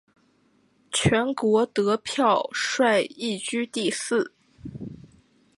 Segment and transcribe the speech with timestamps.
[0.91, 4.33] 全国得票率亦居第四。